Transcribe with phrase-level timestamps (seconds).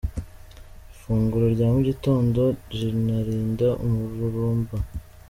[0.93, 2.41] Ifunguro rya mu gitondo
[2.79, 4.75] rinarinda umururumba.